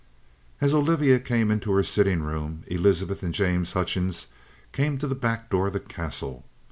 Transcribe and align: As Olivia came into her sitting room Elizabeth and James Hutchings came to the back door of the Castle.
As 0.61 0.73
Olivia 0.73 1.19
came 1.19 1.51
into 1.51 1.71
her 1.73 1.83
sitting 1.83 2.23
room 2.23 2.63
Elizabeth 2.65 3.21
and 3.21 3.35
James 3.35 3.73
Hutchings 3.73 4.29
came 4.71 4.97
to 4.97 5.05
the 5.07 5.13
back 5.13 5.47
door 5.51 5.67
of 5.67 5.73
the 5.73 5.79
Castle. 5.79 6.43